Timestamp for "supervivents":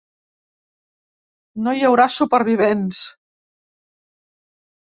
2.15-3.05